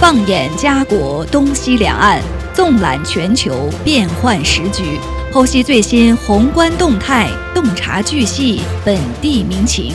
[0.00, 2.22] 放眼家国东西两岸，
[2.54, 4.98] 纵览全球变幻时局，
[5.30, 9.92] 剖析最新宏观动态，洞察巨细本地民情。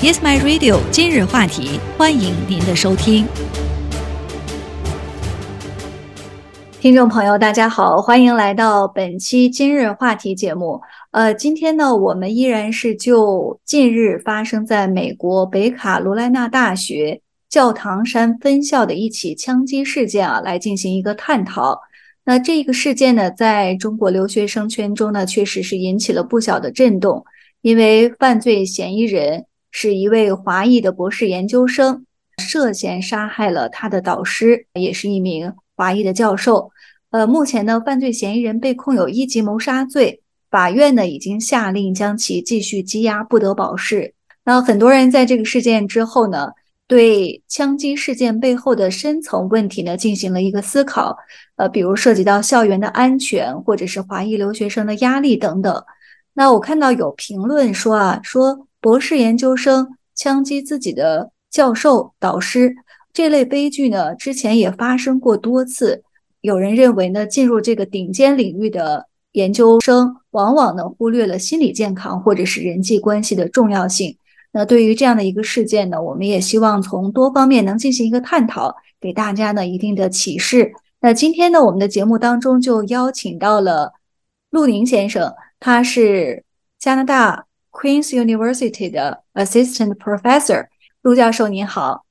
[0.00, 0.78] Yes, my radio。
[0.90, 3.26] 今日话题，欢迎您的收听。
[6.80, 10.80] 听众朋友，大家好，欢迎来到本期今日话题节目。
[11.10, 17.20] 呃，今天呢，我们依然是就近日发生在美国北卡罗来纳大学。
[17.52, 21.78] 教堂山分校的一起枪击事件啊，来进行一个探讨。
[22.24, 27.22] 那这个事件呢，在中国留学生圈中呢，确实是引起了不小的震动。
[27.60, 32.06] 因为犯罪嫌疑人是一位华裔的博士研究生，
[32.38, 36.70] 涉嫌杀害了他的导师，也是一名华裔的教授。
[37.10, 44.14] 呃，目前呢，犯罪嫌疑人被控有一级谋杀罪，法院呢已经下令将其继续羁押，不得保释。
[44.46, 46.48] 那很多人在这个事件之后呢？
[46.92, 51.16] 对枪击事件背后的深层问题呢，进行了一个思考，
[51.56, 55.82] 呃，比如涉及到校园的安全，或者是华裔留学生的压力等等。
[56.34, 62.76] 那我看到有评论说啊，说博士研究生枪击自己的教授导师
[63.10, 66.02] 这类悲剧呢，之前也发生过多次。
[66.42, 74.14] 有人认为呢，进入这个顶尖领域的研究生，往往呢忽略了心理健康或者是人际关系的重要性。
[74.52, 80.72] 那对于这样的一个事件呢，我们也希望从多方面能进行一个探讨，给大家呢一定的启示。
[81.00, 83.92] 那今天呢，我们的节目当中就邀请到了
[84.50, 86.44] 陆宁先生，他是
[86.78, 90.66] 加拿大 Queen's University 的 Assistant Professor。
[91.00, 92.04] 陆教授您好，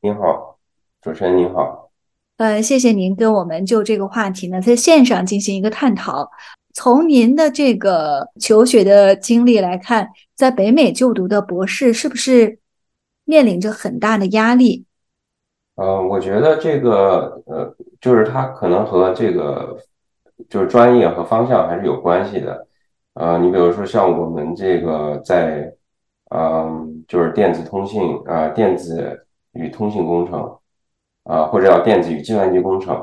[0.00, 0.58] 您好，
[1.02, 1.90] 主持人您好。
[2.38, 6.30] 呃，谢谢您跟我们就这个话题呢在线上进行一个探讨。
[6.74, 12.58] 从您的这个求学的经历来看，在北美就读的博士是不是
[13.24, 14.84] 面临着很大的压力？
[15.76, 19.78] 呃，我觉得这个呃，就是他可能和这个
[20.48, 22.66] 就是专业和方向还是有关系的。
[23.14, 25.72] 呃，你比如说像我们这个在
[26.30, 30.58] 嗯，就是电子通信啊，电子与通信工程
[31.24, 33.02] 啊，或者叫电子与计算机工程。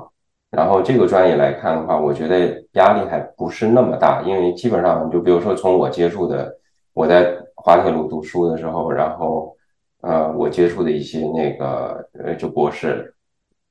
[0.51, 6.55] 然后这个专业来看的话，我觉得压力还不是那么大，因为基本上就比如说从我接触的，
[6.93, 9.55] 我在滑铁卢读书的时候，然后
[10.01, 13.13] 呃我接触的一些那个呃就博士，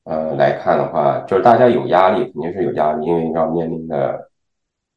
[0.05, 4.31] 呃来看的话，就是大家有压力肯定是有压力，因为要面临的，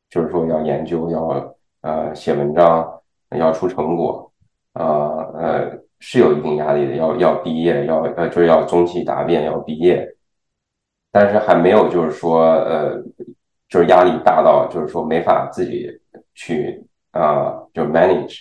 [0.09, 3.01] 就是说要研究，要呃写文章，
[3.37, 4.31] 要出成果，
[4.73, 4.83] 呃
[5.37, 10.07] 呃是有一定压力的，要要毕业，要呃就是要中期答辩，要毕业。
[11.11, 13.01] 但是还没有，就是说，呃，
[13.69, 15.89] 就是压力大到，就是说没法自己
[16.33, 16.85] 去
[17.19, 18.37] 啊，就 manage。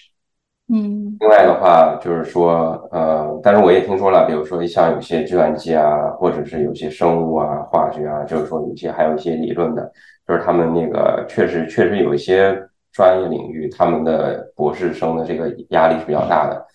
[0.72, 1.16] 嗯。
[1.20, 9.90] 另外的话，就是说，呃，但是我也听说了，比如说像有些计算机啊，或者是有些生物啊、化学啊，就是说有些还有一些理论的，
[10.26, 12.60] 就是他们那个确实确实有一些
[12.92, 16.66] 专业领域，他们的博士生的这个压力是比较大的，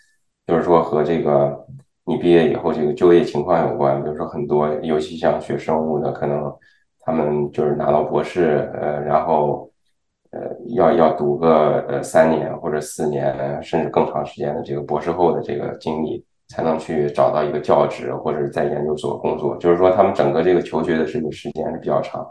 [0.47, 1.65] 就是说和这个。
[2.05, 6.51] 你毕业以后这个就业情况有关，比如说很多，尤其像学生物的，可能
[7.01, 9.69] 他们就是拿到博士，呃，然后
[10.31, 10.41] 呃
[10.75, 19.57] 要要读个呃三年或者四年，甚至更长时间的这个博士后的这个经历，才能去找到一个教职或者是在研究所工作。
[19.57, 22.25] 就是说，他们整个这个求学的这个时间是比较长，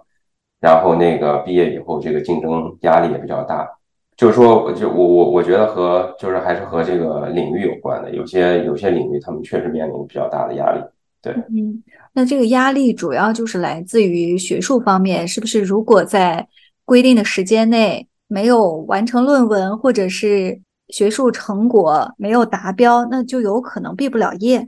[0.61, 3.69] 然后那个毕业以后这个竞争压力也比较大。
[4.17, 10.81] 就是说，就我我我觉得和就是还是和这个领域有关的，有些有些领域他们确实面临比较大的压力。
[11.23, 11.83] 对，嗯，
[12.13, 15.63] 那这个压力主要就是来自于学术方面，是不是？
[15.63, 16.47] 如果在
[16.89, 24.67] 规定的时间内没有完成论文，或者是学术成果没有达标，那就有可能毕不了业。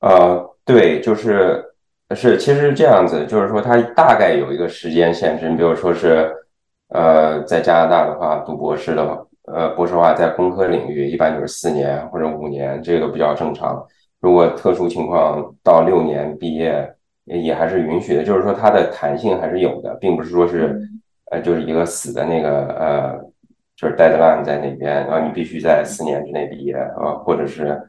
[0.00, 1.64] 呃，对，就是
[2.16, 6.34] 是，其实是这样子，就是说它大概有一个时间限制，你比如说是。
[6.90, 13.86] 呃，在加拿大的话，读博士的话，呃，博士的话，在工科领域一般就是四年或者五年，这个比较正常。
[14.20, 16.90] 如果特殊情况到六年毕业，
[17.28, 18.24] 也还是允许的。
[18.24, 20.80] 就是说，它的弹性还是有的，并不是说是，
[21.30, 23.18] 呃，就是一个死的那个，呃，
[23.76, 27.80] 就是 deadline 在那边，然后你必须在四年之内毕业，啊，或者是，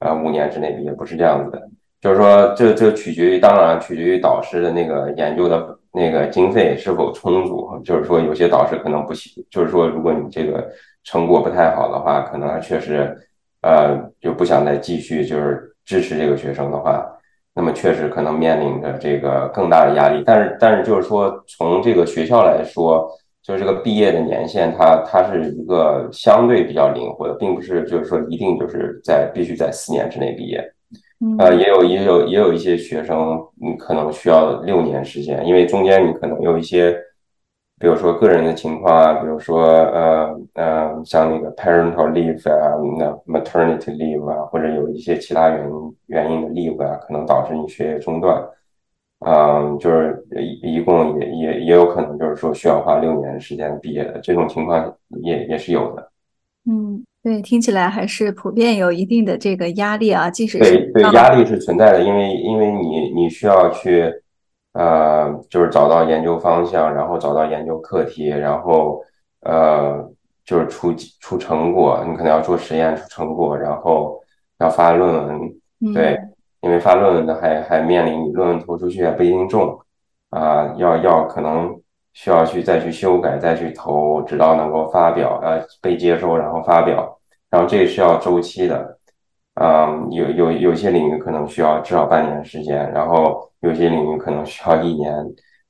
[0.00, 1.68] 呃，五年之内毕业，不是这样子的。
[2.00, 7.78] 就是说，这这取决于，当然取决于导师的那个研究的那个经费是否充足。
[7.84, 9.44] 就是说，有些导师可能不行。
[9.50, 10.66] 就是说，如果你这个
[11.04, 13.14] 成果不太好的话，可能他确实，
[13.60, 17.06] 呃，就不想再继续就是支持这个学生的话，
[17.54, 20.22] 那么确实可能面临着这个更大的压力。
[20.24, 23.10] 但是，但是就是说，从这个学校来说，
[23.42, 30.62] 就是这个毕业的年限，它它是一个相对比较灵活的，并不是就是说一定就是在必须在四年之内毕业。
[31.38, 36.96] 呃，也有也有也有一些学生，你可能需要六年时间，因为中间你可能有一些，
[37.80, 48.38] 比如说个人的情况啊，比如说呃呃，像那个 parental leave 啊，那 maternity leave 啊，或者有一些其他原因原因的 leave 啊，可能导致你学业中断，
[49.26, 56.10] 嗯，就是一一共也也也有可能就是说需要花六年时间毕业的这种情况也也是有的，
[56.70, 57.02] 嗯。
[57.22, 64.10] 对，听起来还是普遍有一定的这个压力啊，即使是对对压力是存在的，因为因为你你需要去
[64.72, 69.02] 呃，就是找到研究方向，然后找到研究课题，然后
[69.40, 70.08] 呃，
[70.44, 74.20] 就是出出成果，你可能要做实验出成果，然后
[74.58, 76.18] 要发论文，对，
[76.60, 79.78] 因为发论文的还还面临你论文投出去也不一定中
[80.30, 81.80] 啊，要要可能。
[82.12, 87.16] 需要去再去修改，再去投，直到能够发表，呃，被接收，然后发表，
[87.48, 88.98] 然后这是要周期的，
[89.62, 95.14] 嗯，有有有些领域可能需要至少半年时间，然后有些领域可能需要一年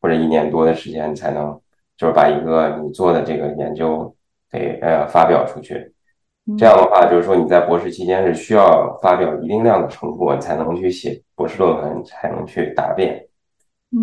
[0.00, 1.60] 或者一年多的时间才能，
[1.96, 4.14] 就是把一个你做的这个研究
[4.48, 5.92] 给呃发表出去。
[6.56, 13.26] 这样的话，就是说你在博士期间是需要发表一定量的成果，才能去写博士论文，才能去答辩，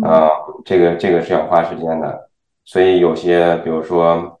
[0.02, 0.28] 啊，
[0.66, 2.28] 这个这个是要花时间的。
[2.64, 4.38] 所以有些，比如说，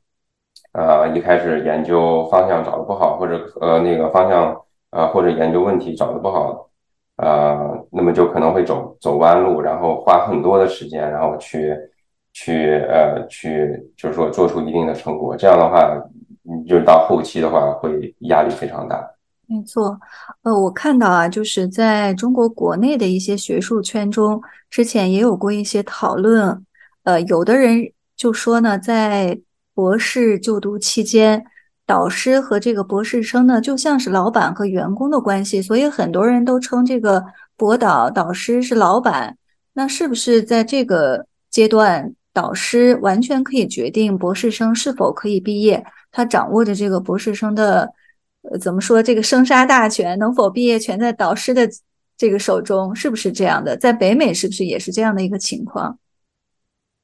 [0.72, 4.54] 呃，一开始研究方向找的不好，或者呃那个方向，
[4.90, 6.68] 呃或者研究问题找的不好，
[7.16, 11.76] 呃，那么就可能会走走弯路，然后花很多的时间，然后去
[12.32, 15.36] 去呃去，就是说做出一定的成果。
[15.36, 16.00] 这样的话，
[16.42, 19.04] 你就到后期的话，会压力非常大。
[19.46, 19.98] 没错，
[20.42, 24.40] 呃，我看到啊，就是在中国国内的一些学术圈中，
[24.70, 26.64] 之前也有过一些讨论，
[27.04, 27.92] 呃，有的人。
[28.18, 29.38] 就说呢，在
[29.74, 31.44] 博士就读期间，
[31.88, 37.24] 导师和这个博士生呢，就像是老板和员工的关系，所以很多人都称这个
[37.56, 39.38] 博导导师是老板。
[39.72, 45.82] 那是不是在这个阶段，导师完全可以决定博士生是否可以毕业？
[46.12, 47.90] 他掌握着这个博士生的，
[48.42, 51.66] 呃，怎么说这个生杀大权，能否毕业全在导师的
[52.18, 53.74] 这个手中，是不是这样的？
[53.78, 55.98] 在北美是不是也是这样的一个情况？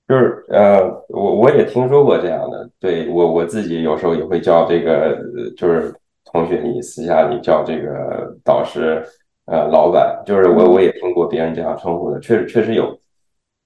[0.06, 5.18] 就是呃，我我也听说过这样的，对我我自己有时候也会叫这个，
[5.56, 5.94] 就是
[6.26, 9.02] 同学里私下里叫这个导师，
[9.46, 12.94] 呃，老板，就是我我也听过别人这样称呼的，确实确实有，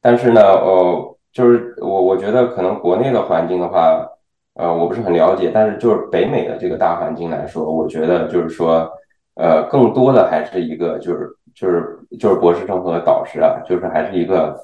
[0.00, 4.08] 但是呢，呃，就是我我觉得可能国内的环境的话，
[4.54, 8.88] 呃，我不是很了解，但是就是北美的这个大环境来说，我觉得就是说，
[9.34, 14.56] 呃，更多的还是一个就是就是就是博士生和导师啊，就是还是一个。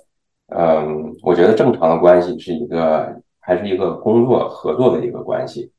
[0.49, 5.73] 嗯，我觉得正常的关系是一个，还是一个工作合作的一个关系，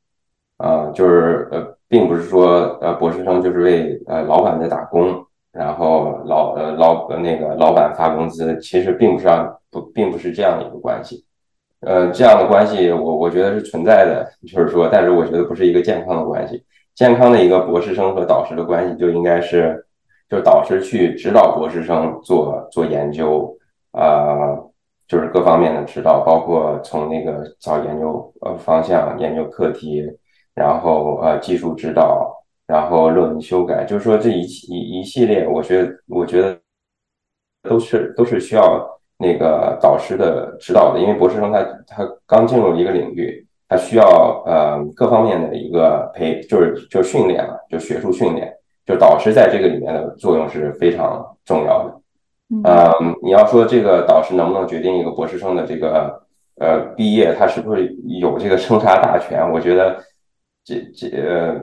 [0.56, 11.24] 啊，就是呃，并不是说呃，博士生就是为呃老板在打工，然后老呃老那个老板发工资，其实并不是让不，并不是这样一个关系，
[11.80, 16.62] 呃，这样的关系我我觉得是存在的，就是说，但是我觉得不是一个健康的关系，
[16.96, 19.86] 健康的一个博士生和导师的关系就应该是，
[20.28, 23.56] 就导师去指导博士生做做研究。
[23.96, 24.70] 呃，
[25.08, 30.04] 就是各方面的指导，包括从那个找研究呃方向、研究课题，
[30.54, 32.30] 然后呃技术指导，
[32.66, 36.58] 然后论文修改，就是说这一一一系列，我觉得我觉得
[37.62, 48.52] 都是都是需要那个导师的指导的，因为博士生他他刚进入一个领域，他需要呃各方面的一个培，就是就训练嘛，就学术训练，
[48.84, 51.95] 就导师在这个里面的作用是非常重要的。
[52.48, 52.62] 嗯，
[53.22, 56.22] 你要说这个导师能不能决定一个博士生的这个
[56.60, 59.42] 呃毕业，他是不是有这个生杀大权？
[59.50, 59.96] 我觉得
[60.64, 61.08] 这这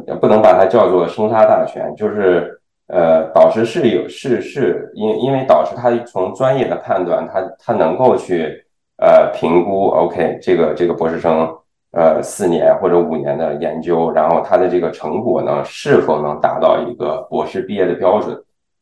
[0.08, 8.62] 呃不能把它叫做生杀大权，就是呃导师是有是是因因为导师他从专业的判断，他他能够去
[8.98, 11.50] 呃评估，OK 这个这个博士生
[11.94, 18.38] 呃四年或者五年的研究，然后他的这个成果呢是否能达到一个博士毕业的标准。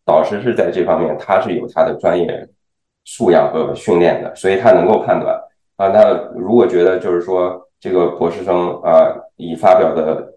[0.05, 2.47] 导师是在这方面，他是有他的专业
[3.05, 5.35] 素养和训练的，所以他能够判断
[5.77, 5.87] 啊。
[5.87, 10.33] 那如果觉得就是说这个博士生啊，已发表的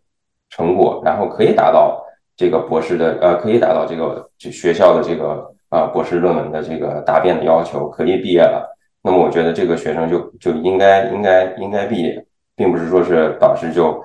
[0.50, 2.02] 成果，然后可以达到
[2.36, 8.70] 这个博士的呃，可以达到这个学校的这个啊博士论文的这个答辩的要求，可以毕业了。
[9.02, 12.24] 那么我觉得这个学生就就应该应该应该毕业，
[12.56, 14.02] 并不是说是导师就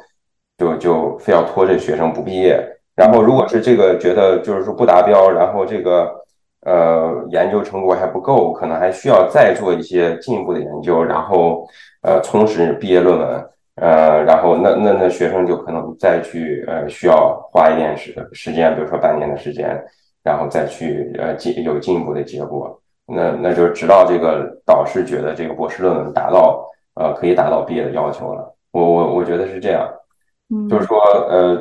[0.58, 2.62] 就就非要拖这学生不毕业。
[3.00, 6.14] 然后，如果是这个觉得就是说不达标，然后这个
[6.66, 11.66] 呃研究成果还不够，可能还需要再做一些进一步的研究，然后
[12.02, 19.82] 呃充实毕业论文，呃，然后那那那学生就可能再去呃需要花一点时时间，比如说半年的时间
[20.22, 22.78] 然后再去呃进有进一步的结果。
[23.08, 28.54] 那那就直到这个导师觉得这个博士论文达到呃可以达到毕业的要求了。
[28.74, 29.90] 我我我觉得是这样，
[30.70, 31.58] 就是说呃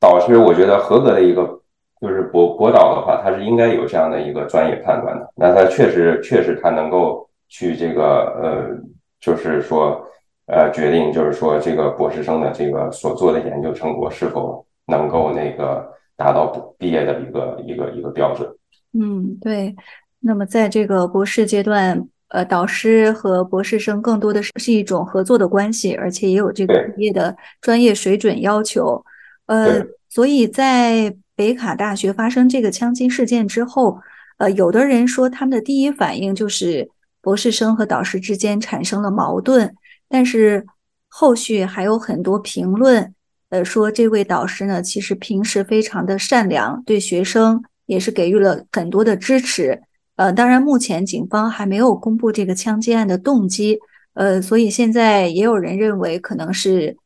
[0.00, 1.60] 导师我觉得合格的一个
[2.00, 5.30] 就是博博导的话，他是应该有这样的一个专业判断的。
[5.34, 8.04] 那他确实确实他能够去这个
[8.42, 8.76] 呃
[9.20, 10.02] 就是说。
[10.48, 15.84] 呃，决定就是说，这个博士生的这个所做的研究成果是否能够那个
[16.16, 16.46] 达到
[16.78, 18.48] 毕业的一个一个一个标准。
[18.92, 19.74] 嗯，对。
[20.20, 29.04] 那么在这个博士阶段，呃，导师和博士生更多的是是一种合作的关系，而且也有这个毕业的专业水准要求。
[29.46, 33.98] 呃，所以在北卡大学发生这个枪击事件之后，
[34.38, 36.88] 呃，有的人说他们的第一反应就是
[37.20, 39.74] 博士生和导师之间产生了矛盾。
[40.08, 40.64] 但是
[41.08, 43.14] 后续还有很多评论，
[43.48, 49.82] 呃，说这位导师呢，其实平时非常的善良，对学生也是给予了很多的支持。
[50.16, 53.78] 呃，当然目前警方还没有公布这个枪击案的动机，
[54.14, 56.96] 呃，所以现在也有人认为可能是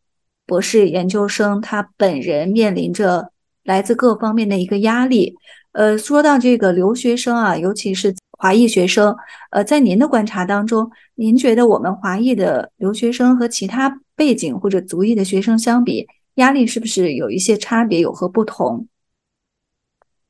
[0.50, 3.30] 博士研究生他本人面临着
[3.62, 5.36] 来自各方面的一个压力。
[5.72, 8.14] 呃，说到这个留学生啊，尤其是。
[8.42, 9.14] 华裔学生，
[9.50, 18.86] 呃，在您的观察当中，您觉得我们华裔的留学生和其他背景或者族裔的学生相比，压力是不是有一些差别，有何不同？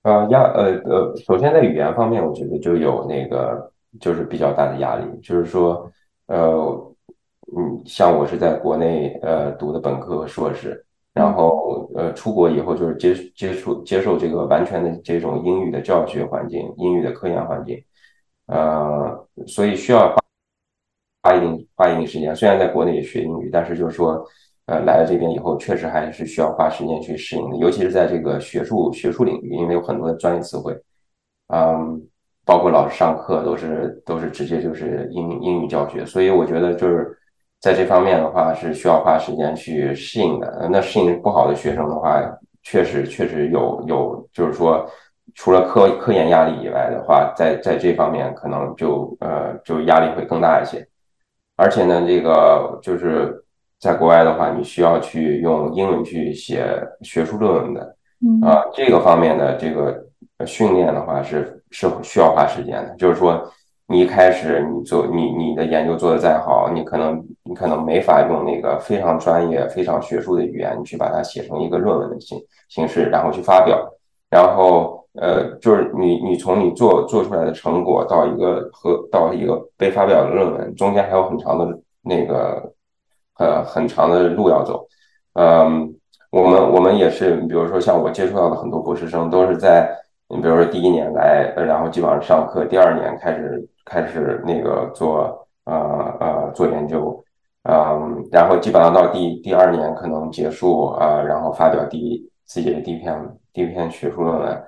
[0.02, 5.88] 呃，压呃呃，首先在语言方面，我觉得就有那个就是比较大的压力，就是说，
[6.26, 6.89] 呃，
[7.56, 17.82] 嗯，像我是在国内呃读的本科和硕士，然后呃出国以后就是接接触接受这个完全的这种英语的教学环境，英语的科研环境。
[18.46, 20.16] 呃，所以需要花
[21.22, 22.34] 花一定花一定时间。
[22.34, 24.24] 虽然在国内也学英语，但是就是说，
[24.66, 27.56] 呃，来了这边以后，确实还是需要花时间去适应的。
[27.56, 30.72] 尤其是在这个学术学术领域，因为有很多的专业词汇，
[31.48, 32.00] 嗯，
[32.44, 37.16] 包括老师上课都是都是直接就是英英语教学，所以我觉得就是
[37.60, 40.68] 在这方面的话是需要花时间去适应的。
[40.70, 42.20] 那适应不好的学生的话，
[42.62, 44.84] 确实确实有有就是说。
[45.36, 50.84] 除了科科研压力以外的话，在在这方面可能就呃就压力会更大一些，
[51.54, 53.32] 而且呢，这个就是
[53.78, 56.66] 在国外的话，你需要去用英文去写
[57.02, 57.96] 学术论文的，
[58.44, 60.04] 啊，这个方面的这个
[60.44, 62.94] 训练的话是是需要花时间的。
[62.96, 63.40] 就是说，
[63.90, 73.78] 你一开始你做你你的研究做的再好，你可能你可能没法用那个非常专业、非常学术的语言去把它写成一个论文的形形式，然后去发表，
[74.30, 74.98] 然后。
[75.14, 81.66] 呃，就是你，你从你做做出来的成果到一个和到一个被发表的论文，中间还有很长的
[82.00, 82.72] 那个
[83.40, 84.86] 呃很长的路要走。
[85.32, 85.92] 嗯，
[86.30, 89.90] 我们我们也是，比如说像我接触到的很多博士生，都是在
[90.28, 97.22] 你比如说第一年来，然后基本上上课，第二年开始开始那个做呃呃做研究，
[97.64, 104.62] 嗯，然后基本上到第第二年可能结束啊，然后发表第自己的第一篇第一篇学术论文。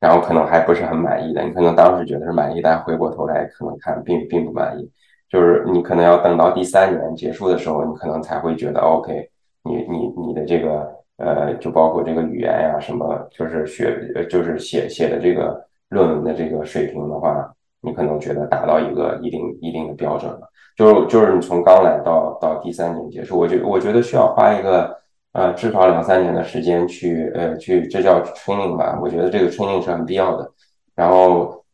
[0.00, 4.90] 然后可能还不是很满意的，你可能当时觉得是满意，但回过头来可能看并并不满意。
[5.28, 9.28] 就是你可能要等到第三年结束的时候，你可能才会觉得 OK，
[9.62, 20.40] 你你你的这个呃，就包括这个语言呀什么，就是学就是写写的这个论文的这个水平的话，你可能觉得达到一个一定一定的标准了。
[20.76, 24.98] 就是就是你从刚来到到第三年结束，我觉我觉得需要花一个。
[25.32, 28.98] 呃，至少两三年的时间去，呃，去这叫 training 吧？
[29.00, 30.50] 我觉得这个 training 是很必要的。
[30.92, 31.64] 然后，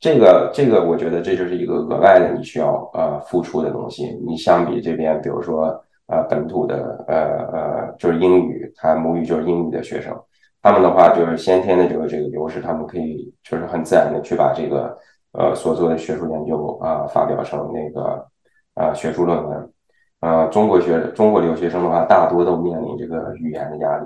[0.00, 4.18] 这个这个，我觉得这就是一个额外的你需要呃付出的东西。
[4.26, 7.16] 你相比这边，比如说呃本土的呃
[7.52, 10.18] 呃就是英语，他母语就是英语的学生，
[10.62, 14.96] 他们的话就是先天的这个这个优势，他们可以就是很自然的去把这个
[15.32, 18.26] 呃所做的学术研究啊发表成那个
[18.74, 19.72] 呃学术论文。
[20.20, 24.04] 呃，中国学中国留学生的话，大多都面临这个语言的压力。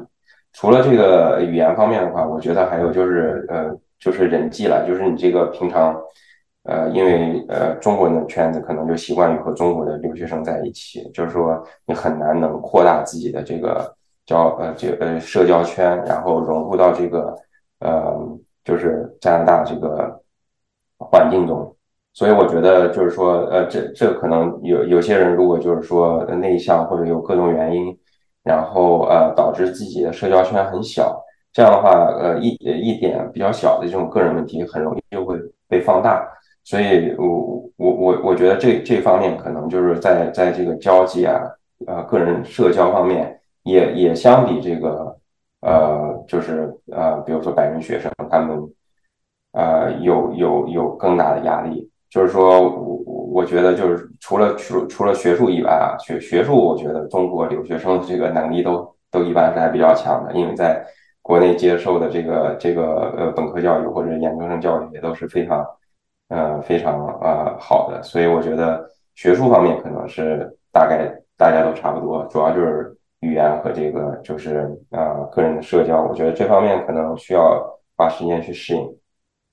[0.52, 4.87] 除了这个语言方面的话，我觉得还有就是，呃，就是人际了。
[4.87, 6.00] 就是你这个平常，
[6.62, 13.93] 呃，因为呃，中国人的圈子可能就习惯于和中国的留学生在一起，就是说你很难能扩大自己的这个
[14.25, 17.35] 交呃这呃社交圈，然后融入到这个
[17.81, 18.16] 呃
[18.62, 20.23] 就是加拿大这个
[20.99, 21.75] 环境中。
[22.13, 27.99] 所以我觉得就是说，呃，这这可能有有些人如果就是说内向或者有各种原因，
[28.45, 31.21] 然后呃导致自己的社交圈很小，
[31.53, 35.37] 这样的话，呃一一点比较小的这种个人问题很容易就会
[35.69, 36.25] 被放大。
[36.63, 41.43] 所以，我我我我觉得这这方面可能就是在在这个交际啊，
[41.87, 45.17] 呃个人社交方面也也相比这个
[45.61, 48.57] 呃就是呃，比如说白人学生，他们
[49.54, 51.90] 呃有有有更大的压力。
[52.11, 60.84] 就是说我我觉得就是除了除除了学术以外啊，学学术，我觉得中国留学生的这个能力都都一般是还比较强的，因为在
[61.23, 65.66] 国内接受的这个这个呃本科教育或者研究生教育也都是非常
[66.28, 77.61] 呃非常呃好的，所以我觉得学术方面可能是大概大家都差不多，主要就是语言和这个就是呃个人的社交，我觉得这方面可能需要
[77.96, 78.96] 花时间去适应。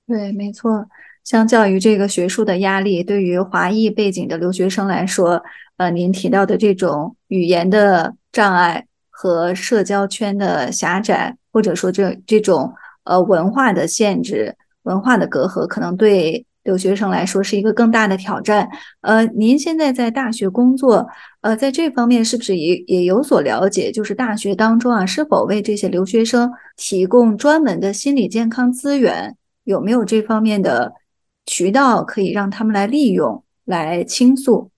[0.06, 0.86] 对，没错。
[1.24, 5.42] 相较于这个学术的压力，对于华裔背景的留学生来说，
[5.76, 18.68] 呃，您提到的这种语言的障碍和社交圈的狭窄，或者说这这种呃文化的限制、文化的隔阂，可能对留学生来说是一个更大的挑战。
[19.02, 21.06] 呃，您现在在大学工作，
[21.42, 23.92] 呃，在这方面是不是也也有所了解？
[23.92, 29.36] 就是大学当中啊，是否为这些留学生提供专门的心理健康资源？
[29.64, 30.92] 有没有这方面的？
[31.44, 34.70] 渠道可以让他们来利用来倾诉。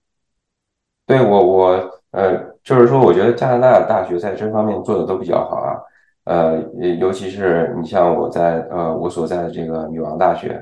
[1.05, 5.77] 对我，我呃，就是说，我觉得加拿大大学在这方面做的都比较好啊。
[6.23, 6.59] 呃，
[6.99, 10.59] 尤其是你像我在呃我所在的这个女王大学，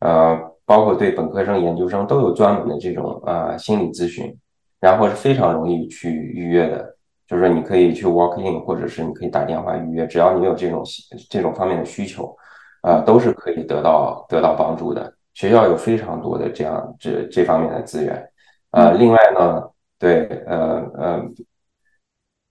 [0.00, 4.36] 呃，包括对本科生、研究生都有专门的这种呃心理咨询，
[4.80, 6.96] 然后是非常容易去预约的。
[7.28, 10.82] 就是说，你可以去 walk in，或者是你可以打电话预约，只要你有这种
[11.30, 12.36] 这种方面的需求，
[12.84, 15.12] 呃，都是可以得到得到帮助的。
[15.32, 18.30] 学校有非常多的这样这这方面的资源，
[18.70, 19.64] 呃，另外呢，
[19.98, 21.24] 对，呃呃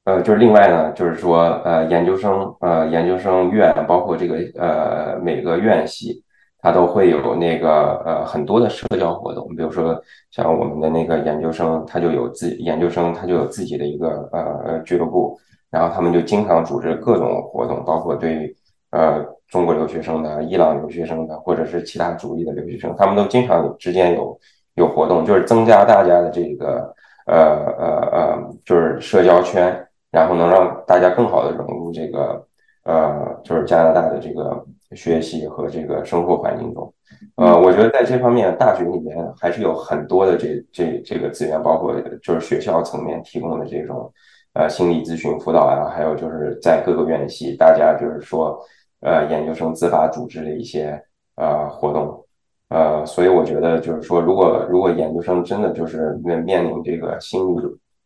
[0.06, 6.22] 呃，就是另外呢，就是说，呃，研究生，呃，研究生院，包括这个，呃，每个院系，
[6.60, 9.48] 它都会有那个，呃，很多的社交活动。
[9.56, 9.98] 比如说，
[10.32, 18.54] 像我们的那个研究生，他就有自研究生，他就有自己的一个，呃，俱乐部，然后他们就经常组织各种活动，包括对，
[18.92, 19.26] 呃。
[19.54, 24.36] 中国留学生的、伊朗留学生的，或者是其他族裔的留学生，他们都经常之间有
[24.74, 26.92] 有活动，就是增加大家的这个
[27.28, 27.38] 呃
[27.78, 32.44] 呃呃，就是社交圈，然后能让大家更好的融入这个
[32.84, 36.92] 呃，就是加拿大的这个学习和这个生活环境中。
[37.36, 44.12] 呃，我觉得在这方面，大学里面还是有很多的这这这个资源，包括就是学校层面提供的这种
[44.56, 48.60] 呃心理咨询辅导呀，还有就是在各个院系，大家就是说。
[49.04, 50.98] 呃，研究生自发组织的一些
[51.36, 52.26] 呃活动，
[52.70, 57.60] 呃，所以我觉得就是说，如果如果研究生真的就是面面临这个心理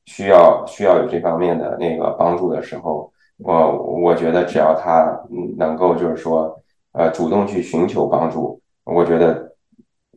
[0.06, 5.16] 需要需要有这方面的那个帮助的时候，我我觉得只要他
[5.56, 6.60] 能够就是说
[6.94, 9.56] 呃主动去寻求帮助，我觉得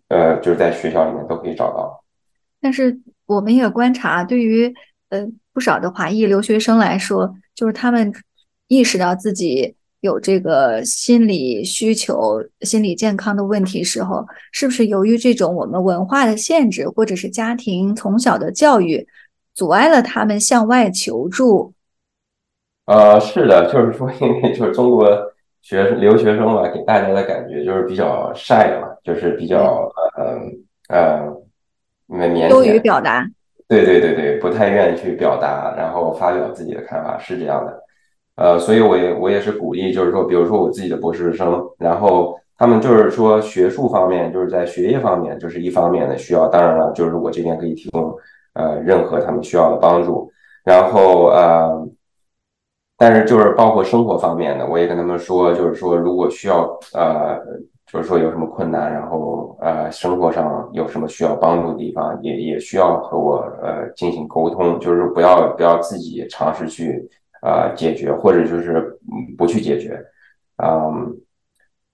[0.09, 2.03] 呃就是在学校里面都可以找到。
[2.59, 4.73] 但是我们也观察，对于
[5.11, 8.11] 呃不少的华裔留学生来说，就是他们
[8.67, 9.77] 意识到自己。
[10.01, 19.07] 有这个心理需求、心理健康的问题时候，是不是由于这种我们文化的限制，或者是家庭从小的教育，
[19.55, 21.75] 阻碍了他们向外求助？
[22.87, 25.07] 呃，是的，就是说，因为就是中国
[25.61, 30.41] 学留学生嘛，给大家的感觉就是比较晒嘛，就是比较呃
[30.89, 31.29] 呃
[32.09, 33.31] 腼腆，羞于表达。
[33.69, 37.81] 对对对对，不太愿意去表达，然后发表自己的看法，是这样的。
[38.37, 48.15] 呃，所以我也我也是鼓励，就是说，比如说我自己的博士生，然后他们就是说学术方面，就是在学业方面，就是一方面的需要，当然了，就是我这边可以提供
[48.55, 50.31] 呃任何他们需要的帮助，
[50.65, 51.87] 然后呃，
[52.97, 56.65] 但是就是包括生活方面的，我也跟他们说，就是说如果需要
[56.95, 57.39] 呃，
[57.93, 67.07] 就是说有什么困难，然后呃生活上有什么需要帮助的地方，也也需要和我呃进行沟通，就是不要不要自己尝试去。
[67.43, 68.99] 呃，解决或者就是
[69.39, 69.99] 不去解决，
[70.63, 71.17] 嗯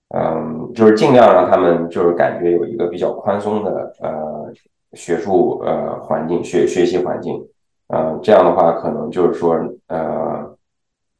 [0.09, 4.51] 嗯，就是尽量让他们就是感觉有一个比较宽松的呃
[4.93, 7.41] 学术呃环境学学习环境，
[7.87, 9.55] 嗯，这样的话可能就是说
[9.87, 10.57] 呃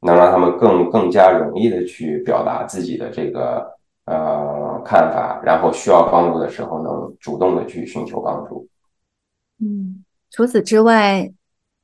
[0.00, 3.66] 能让他们更更加容易的去表达自己的这个
[4.04, 8.66] 呃看法，然后需要帮助的时候能主动的去寻求帮助。
[9.60, 11.32] 嗯，除此之外。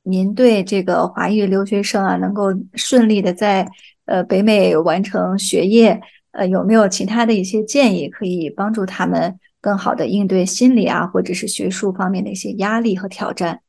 [0.07, 3.67] 您对这个华裔留学生啊，能够顺利的在
[4.05, 5.99] 呃北美完成学业，
[6.31, 13.59] 呃，有没有其他的一些建议，可以帮助他们更好的应对心理啊，或者是学术方面的一些压力和挑战？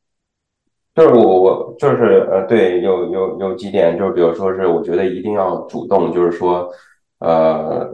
[0.94, 6.68] 就是我我就是呃，对，有有有几点，就是比如说是我觉得一定要主动，就是说
[7.20, 7.88] 呃，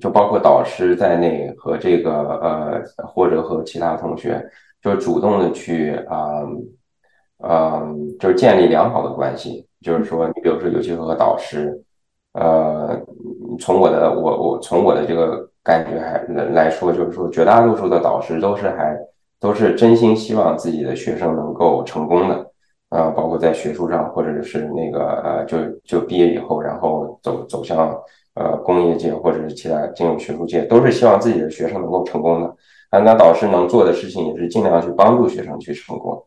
[0.00, 2.10] 就包括导师在内和这个
[2.40, 4.44] 呃或者和其他同学，
[4.82, 6.42] 就主动的去啊。
[7.42, 11.80] 嗯，就是建立良好的关系，就是说，你比如说，尤其和导师，
[12.32, 13.00] 呃，
[13.60, 16.22] 从我的我我从我的这个感觉还
[16.52, 18.96] 来说，就是说绝大多数的导师都是还
[19.38, 22.50] 都是真心希望自己的学生能够成功的，
[22.90, 27.96] 呃，包括在学术上，或者是那个呃，就就毕业以后，然后走走向
[28.34, 32.56] 呃工业界或者是其他进入学术界，都是希望自己的学生能够成功的。
[32.90, 36.24] 啊，那导师能做的事情也是尽量去帮助学生去成功，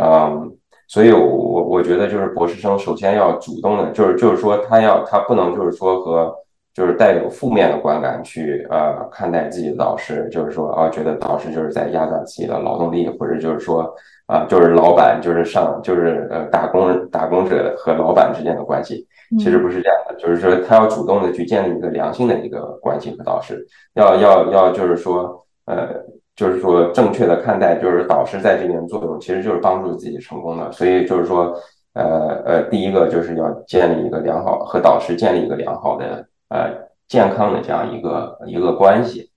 [0.00, 0.52] 嗯。
[0.88, 6.32] 所以，我我我觉得就是博士生首先要主动的，就是就是说他要他不能就是说和
[6.72, 13.92] 就是带有负面的观感去呃看待自己的导师，就是说啊觉得导师就是在压榨自己的劳动力，或者就是说
[14.26, 19.04] 啊就是老板就是上就是呃打工打工者和老板之间的关系，
[19.40, 25.88] 其实不是这样的，就是说他要主动的去建立一个良性的一个关系和导师，要要要就是说呃。
[26.36, 30.70] 就是说，正确的看待，就是导师在这边作用，其实就是帮助自己成功的。
[30.70, 31.56] 所以就是说，
[31.94, 36.70] 呃呃，第一个就是要建立一个良好和导师建立一个良好的呃
[37.08, 39.30] 健康的这样一个一个关系，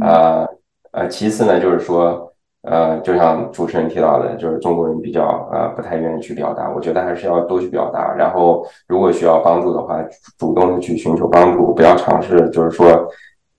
[0.00, 0.48] 呃
[0.92, 2.32] 呃，其次呢，就是说，
[2.62, 8.14] 呃，就像主持人提到的，就是中国人比较呃不太愿意去表达，我觉得还是要多去表达。
[8.14, 10.02] 然后，如果需要帮助的话，
[10.38, 13.06] 主动的去寻求帮助，不要尝试就是说，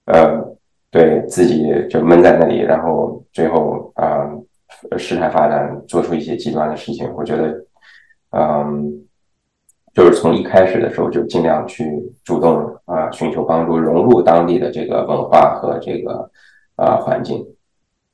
[0.05, 0.43] 呃。
[0.91, 4.27] 对自己就闷在那里，然后最后啊，
[4.97, 7.07] 事态发展做出一些极端的事情。
[7.15, 7.65] 我觉得，
[8.31, 9.05] 嗯，
[9.93, 11.85] 就是从一开始的时候就尽量去
[12.23, 16.29] 主动啊，寻求帮助，融入当地的这个文化和这个
[16.75, 17.45] 啊环境。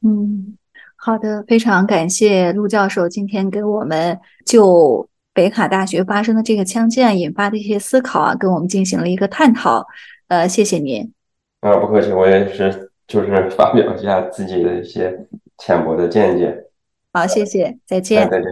[0.04, 0.58] 嗯，
[0.98, 9.88] 好的，非常感谢陆教授今天给我们就北卡大学发生的这个枪击案引发的一些思考啊，跟我们进行了一个探讨。
[10.28, 11.15] 呃，谢谢您。
[11.66, 16.56] 啊，不客气，我也是，就是 发表一下自己的一些浅薄的见解。
[17.12, 18.30] 好，谢谢，再见。
[18.30, 18.48] 再见。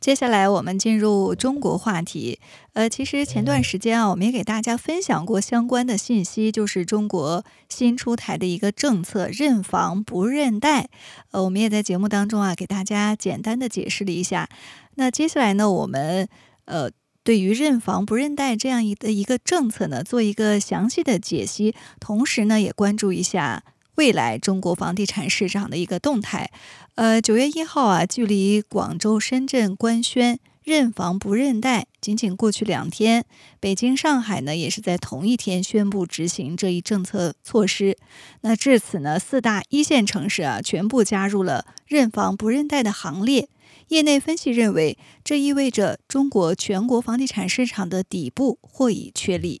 [0.00, 2.40] 接下来我们进入中国话题。
[2.72, 10.88] 呃，其实前段时间啊，我们也给大家分享过相关的信息，就是中国新出台的一个政策“认房不认贷”。
[11.30, 14.48] 呃，我们也在节目当中啊，给大家简单的解释了一下。
[14.96, 16.26] 那接下来呢，我们
[16.64, 16.90] 呃。
[17.24, 23.62] 对于认房不认贷这样一的一个政策呢，做一个详细的解析，同时呢，也关注一下
[23.94, 26.50] 未来中国房地产市场的一个动态。
[26.96, 33.24] 呃，九月一号啊，距离广州、深圳官宣认房不认贷仅仅过去两天，
[33.60, 37.96] 北京、上海呢也是在同一天宣布执行这一政策措施。
[38.40, 43.48] 那至此呢，四大一线城市啊全部加入了认房不认贷的行列。
[43.92, 49.60] 业内分析认为，这意味着中国全国房地产市场的底部或已确立。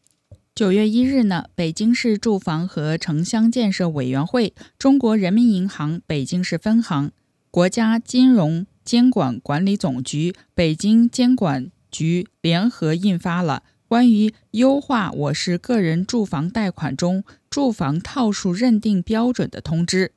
[0.54, 7.12] 九月一日呢，北京市住房和城乡建设委员会、中国人民银行北京市分行、
[7.50, 20.12] 国家金融监管管理总局北京监管局联合印发了关于优化我市个人住房贷款中住房套数认定标准的通知。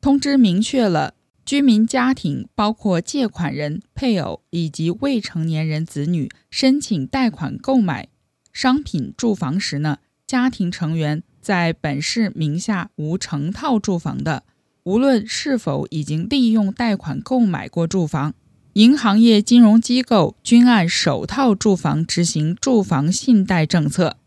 [0.00, 1.14] 通知明确了。
[1.50, 8.06] 居民家庭包括借款人、配偶以及未成年人子女申请贷款购买
[8.52, 14.44] 商品住房时呢，家庭成员在本市名下无成套住房的，
[14.84, 18.32] 无论是否已经利用贷款购买过住房，
[18.74, 24.18] 银行业金融机构均按首套住房执行住房信贷政策。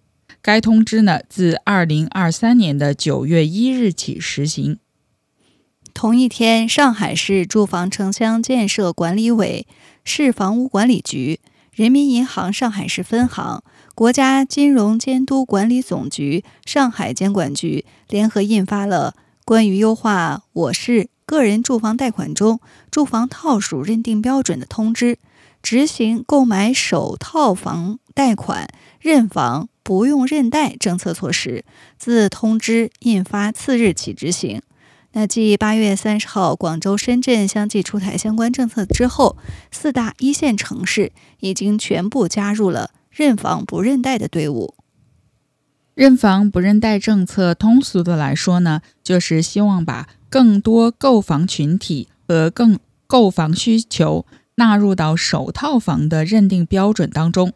[0.41, 4.79] 该通知呢，自二零二三年的九月一日起实行。
[5.93, 9.67] 同一天，上海市住房城乡建设管理委、
[10.03, 11.39] 市房屋管理局、
[11.71, 13.63] 人民银行上海市分行、
[13.95, 19.13] 国家金融监督管理总局上海监管局联合印发了
[19.45, 22.59] 关于优化我市个人住房贷款中
[22.91, 25.19] 住房套数认定标准的通知，
[25.61, 28.67] 执行购买首套房贷款
[28.99, 31.63] 认房不用认贷政策措施，
[31.97, 34.61] 自通知印发次日起执行。
[35.15, 39.37] 那继八月三十号广州、深圳相继出台相关政策之后，
[39.69, 44.73] 四大一线城市已经全部加入了认房不认贷的队伍。
[45.93, 57.53] 认房不认贷政策，通俗的来说呢，就是希望把更多购房群体和更购房需求纳入到首套房的认定标准当中。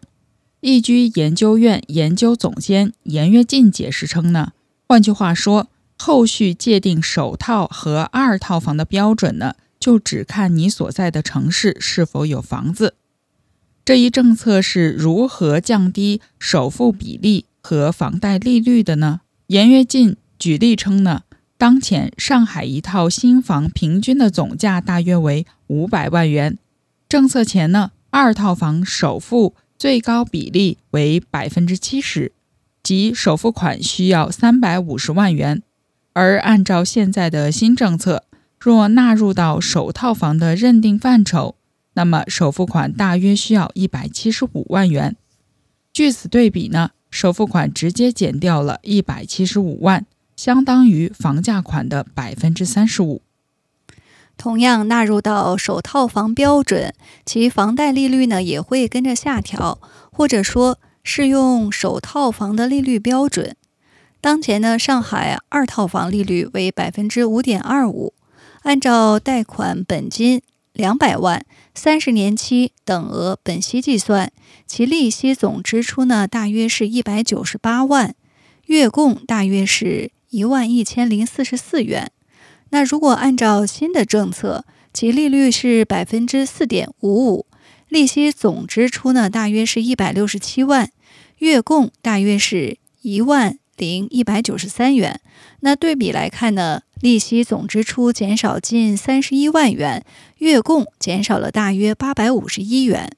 [0.59, 4.51] 易居研究院研究总监严跃进解释称呢，
[4.87, 5.69] 换句话说。
[5.97, 12.95] 后续界定首套和二套房的标准呢，就只看你所在的城市是否有房子。
[13.83, 19.21] 这一政策是如何降低首付比例和房贷利率的呢？
[19.47, 21.23] 严跃进举例称呢，
[21.57, 26.57] 当前上海一套新房平均的总价大约为五百万元，
[27.07, 32.33] 政策前呢，二套房首付最高比例为百分之七十，
[32.83, 35.63] 即首付款需要三百五十万元。
[36.19, 38.23] 而按照现在的新政策，
[38.59, 41.53] 若纳入到首套房的认定范畴，
[41.93, 45.15] 那么首付款大约需要一百七十五万元。
[45.93, 53.21] 据此对比呢，首付款直接减掉了一百七十五万，相当于房价款的百分之三十五。
[54.35, 56.95] 同样纳入到首套房标准，
[57.27, 59.79] 其房贷利率呢也会跟着下调，
[60.11, 63.55] 或者说适用首套房的利率标准。
[64.19, 68.13] 当前呢，上海二套房利率为百分之五点二五，
[68.63, 70.41] 按照贷款本金
[70.73, 74.31] 两百万、三十年期等额本息计算，
[74.65, 78.15] 其利息总支出呢大约是一百九十八万，
[78.65, 82.11] 月供大约是一万一千零四十四元。
[82.71, 87.45] 那如果按照新的政策，其利率是百分之四点五五，
[87.87, 90.91] 利息总支出呢大约是一百六十七万，
[91.37, 95.21] 月供大约是一万零一百九十三元。
[95.61, 100.03] 那对比来看呢，利息总支出减少近三十一万元，
[100.39, 103.11] 月供减少了大约八百五十一元。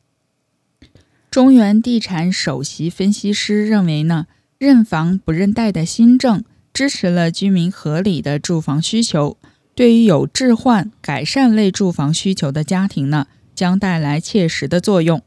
[1.31, 6.43] 中原地产首席分析师认为呢，认房不认贷的新政。
[6.71, 9.37] 支持了居民合理的住房需求，
[9.75, 15.21] 对于有置换、改善类住房需求的家庭呢，将带来切实的作用。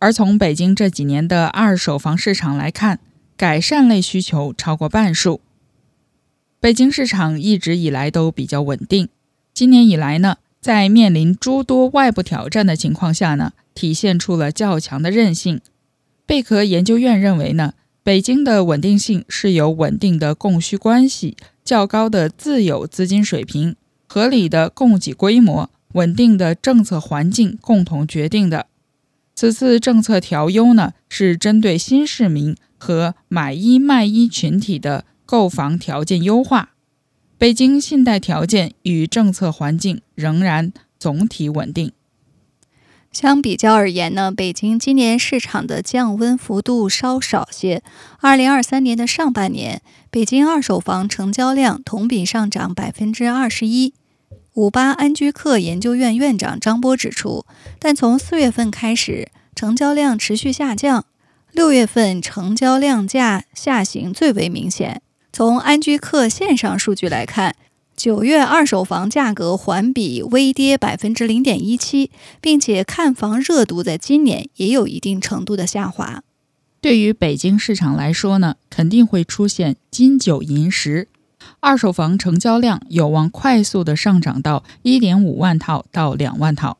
[0.00, 2.98] 而从北京这几年的二手房市场来看，
[3.40, 5.40] 改善类需求超过半数。
[6.60, 9.08] 北京市场一直以来都比较稳定，
[9.54, 15.62] 今年以来呢，在面临诸多外部挑战的情况下呢，体现出了较强的韧性。
[16.26, 17.72] 贝壳研究院认为呢。
[18.02, 23.76] 北京的稳定性是由稳定的供需关系、较高的自有资金水平、
[24.06, 28.66] 合理的供给规模、稳定的政策环境共同决定的。
[29.40, 36.72] 此次政策调优呢，是针对新市民和买一卖一群体的购房条件优化。
[37.38, 41.90] 北京信贷条件与政策环境仍然总体稳定。
[43.10, 47.82] 相比较而言呢，北京今年市场的降温幅度稍少些。
[48.18, 53.94] 二零二三年的上半年，北京二手房成交量同比上涨百分之二十一。
[54.60, 57.46] 五八安居客研究院院长张波指出，
[57.78, 61.06] 但从四月份开始，成交量持续下降，
[61.52, 65.00] 六月份成交量价下行最为明显。
[65.32, 67.56] 从安居客线上数据来看。
[67.96, 76.22] 九月二手房价格环比微跌百分之零点一七，并且看房热度在今年也有一定程度的下滑。
[76.80, 81.08] 对于北京市场来说呢，肯定会出现金九银十，
[81.60, 86.78] 二手房成交量有望快速的上涨到一点五万套到两万套，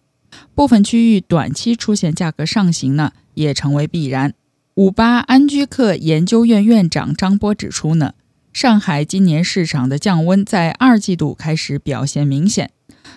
[0.55, 4.33] 部分区域短期出现价格上行呢，也成为必然。
[4.75, 8.15] 五八安居客研究院院长张波指出呢。
[8.53, 12.71] 上海今年市场的降温在二季度开始表现明显，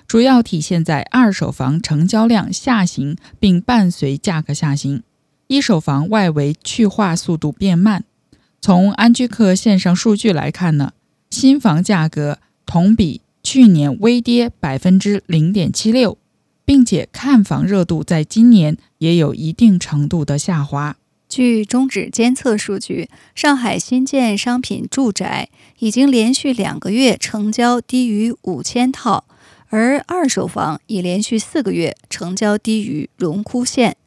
[0.06, 5.00] 主要体现在二手房成交量下行，并伴随价格下行；
[5.48, 8.04] 一手房外围去化速度变慢。
[8.62, 10.92] 从安居客线上数据来看呢，
[11.34, 16.20] 新房价格同比去年微跌百分之零点七六，
[16.64, 20.96] 并且看房热度在今年也有一定程度的下滑。
[21.28, 29.26] 据中指监测数据，上海新建商品住宅已经连续两个月成交低于五千套，
[29.70, 33.98] 而二手房已连续四个月成交低于荣枯线。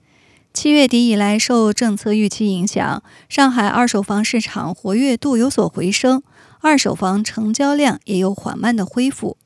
[0.54, 6.22] 七月底以来，受政策预期影响，上海二手房市场活跃度有所回升，
[6.66, 9.36] 二手房成交量也有缓慢的恢复。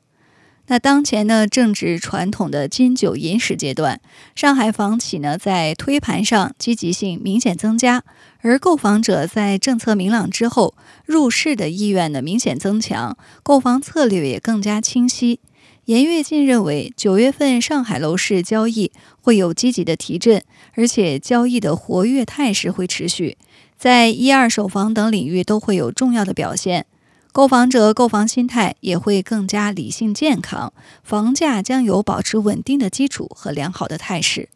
[0.65, 4.01] 那当前呢，正值传统的金九银十阶段，
[4.33, 8.03] 上海房企呢在推盘上积极性明显增加，
[8.39, 10.73] 而购房者在政策明朗之后
[11.05, 15.39] 入市的意愿呢明显增强，购房策略也更加清晰。
[15.85, 20.41] 严跃进认为，九月份上海楼市交易会有积极的提振，
[20.73, 23.37] 而且交易的活跃态势会持续，
[23.77, 26.87] 在一二手房等领域都会有重要的表现。
[27.33, 34.49] 购房者购房心态也会更加理性健康，房价将有保持稳定的基础和良好的态势。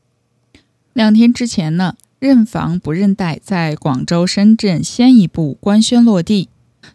[0.92, 6.50] 两天之前呢，认房不认贷在广州、深圳先一步官宣落地。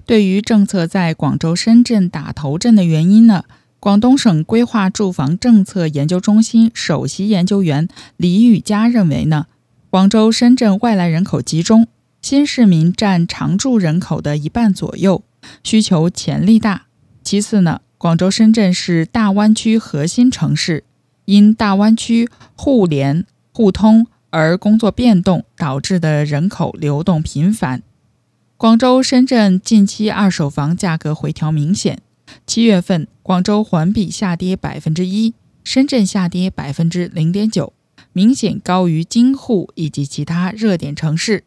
[0.04, 3.44] 对于政策在广州、深圳打头阵的原因呢，
[3.78, 7.88] 广东省规划住房政策研究中心首席研究员
[8.18, 9.46] 李宇佳认为呢，
[9.88, 11.88] 广州、深圳外来人口集中，
[12.20, 15.22] 新市民占常住人口的一半左右。
[15.62, 16.86] 需求潜力大。
[17.22, 20.84] 其次呢，广州、深圳是大湾区核心城市，
[21.26, 27.82] 因大湾区互联互通、而工作变动导致的人口流动频繁。
[28.56, 32.00] 广州、深圳近期二手房价格回调明显，
[32.46, 37.72] 七月份广州环比下跌百分之一，深圳下跌百分之零点九，
[38.12, 41.44] 明显高于京沪以及其他热点城市，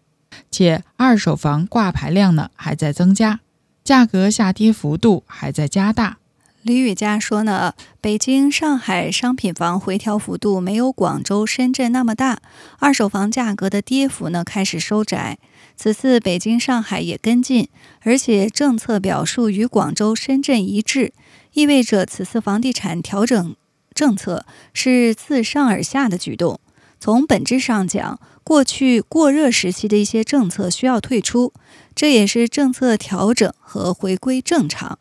[0.49, 3.41] 且二手房挂牌量呢还在增加，
[3.83, 6.17] 价格下跌幅度还在加大。
[6.61, 12.39] 李雨佳说呢，北京、上海商品房回调幅度没有广州、深圳那么大，
[12.79, 15.37] 二手房价格的跌幅呢开始收窄。
[15.75, 17.67] 此次北京、上海也跟进，
[18.03, 21.11] 而且政策表述与广州、深圳一致，
[21.51, 23.55] 意味着此次房地产调整
[23.93, 26.61] 政策是自上而下的举动。
[27.03, 31.51] 从本质上讲，过去过热时期的一些政策需要退出，
[31.93, 34.97] 这也是政策调整和回归正常。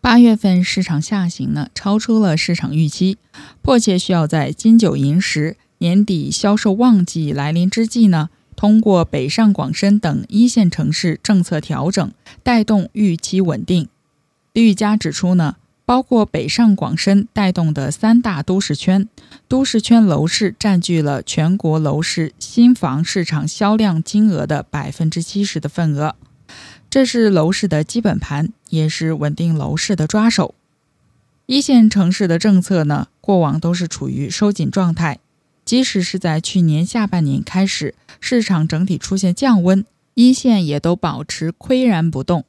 [0.00, 3.18] 八月份市场下行呢，超出了市场预期，
[3.62, 12.12] 迫切需要在金九银十年底销售旺季来临之际呢，通过北上广深等一线城市政策调整，
[12.42, 13.86] 带动预期稳定。
[14.52, 15.54] 李玉佳指出呢，
[15.86, 19.08] 包括北上广深带动的三大都市圈，
[19.48, 26.16] 都市圈楼市占据了全国楼市新房市场销量金额的百分之七十的份额。
[26.88, 30.54] 这是楼市的基本盘，也是稳定楼市的抓手。
[31.46, 35.18] 一线城市的政策呢，过往都是处于收紧状态，
[35.64, 42.46] 即使是在去年下半年开始，市场整体出现降温，一线也都保持岿然不动。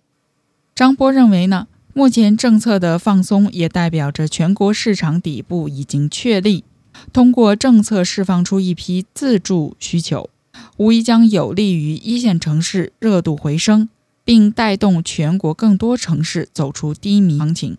[0.74, 6.66] 张波认为呢，目前政策的放松也代表着全国市场底部已经确立，
[7.14, 10.30] 通过政策释放出一批自住需求，
[10.76, 13.88] 无疑将有利于一线城市热度回升。
[14.26, 17.78] 并带动全国更多城市走出低迷行情。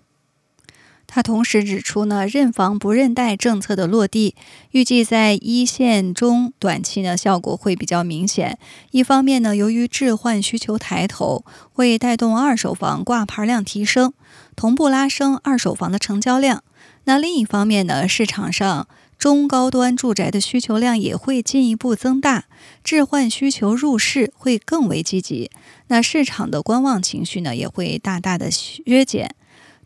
[1.06, 4.34] 他同时指出呢，认房不认贷政策的落地，
[4.72, 8.58] 预计在一线中短期呢效果会比较明显。
[8.90, 14.12] 一方面呢，由于置换需求抬头，会带动二手房挂牌量提升，
[14.54, 16.62] 同步拉升二手房的成交量。
[17.04, 18.86] 那另一方面呢，市场上。
[19.18, 22.44] 中高端住宅的需求量也会进一步增大，
[22.84, 25.50] 置换需求入市会更为积极，
[25.86, 29.34] 那市场的观望情绪呢也会大大的削减。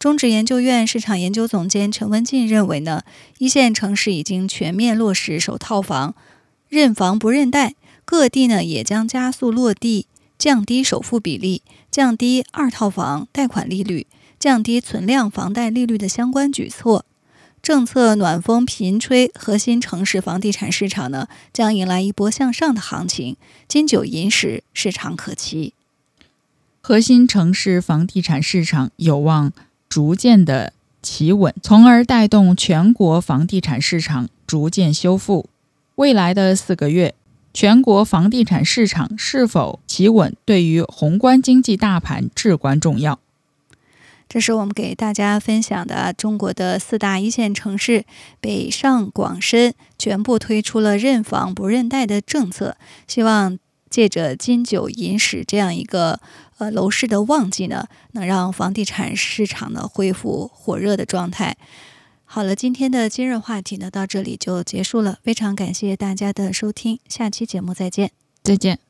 [0.01, 3.03] 中指研究院市场研究总监陈文进认为呢，
[3.37, 6.15] 一线城市已经全面落实首套房
[6.71, 7.75] 认房不认贷，
[8.07, 10.07] 各地呢也将加速落地
[10.39, 11.61] 降低首付比例、
[11.91, 14.07] 降低二套房贷款利率、
[14.39, 17.05] 降低存量房贷利率的相关举措。
[17.61, 23.37] 政策暖风频吹，核心城市房地产市场呢将迎来一波向上的行情，
[23.69, 25.75] 金九银十，市场可期。
[26.81, 29.53] 核心城市房地产市场有望
[29.91, 30.73] 逐渐的
[31.03, 35.51] 企稳，从而带动全国房地产市场逐渐修复。
[35.97, 37.15] 未来的四个月，
[37.53, 43.19] 全国房地产市场是否企稳，对于宏观经济大盘至关重要。
[44.29, 48.05] 这是我们给大家分享的中国的四大一线城市，
[48.41, 52.77] 北上广深全部推出了认房不认贷的政策，
[53.09, 53.59] 希望
[53.91, 56.21] 借着金九银十这样一个
[56.59, 61.57] 呃楼市的旺季呢，能让房地产市场呢恢复火热的状态。
[62.25, 68.13] 好了，今天的今日话题呢到这里就结束了，非常感谢大家的收听，下期节目再见，
[68.45, 68.90] 再见。